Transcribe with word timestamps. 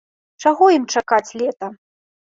Чаго 0.45 0.69
ім 0.77 0.87
чакаць 0.95 1.35
лета? 1.43 1.67